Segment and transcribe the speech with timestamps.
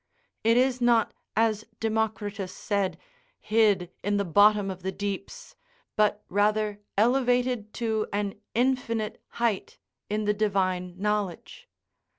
[0.43, 2.97] It is not, as Democritus said,
[3.39, 5.55] hid in the bottom of the deeps,
[5.95, 9.77] but rather elevated to an infinite height
[10.09, 11.69] in the divine knowledge.